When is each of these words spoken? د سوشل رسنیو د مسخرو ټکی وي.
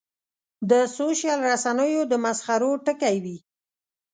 د 0.69 0.71
سوشل 0.97 1.39
رسنیو 1.49 2.01
د 2.11 2.13
مسخرو 2.25 2.71
ټکی 2.85 3.15
وي. 3.23 3.37